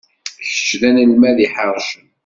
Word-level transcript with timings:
Kečč 0.47 0.69
d 0.81 0.81
anelmad 0.89 1.37
iḥercen. 1.45 2.05